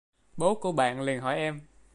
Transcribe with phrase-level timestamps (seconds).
[0.37, 1.61] bố của bạn liền hỏi em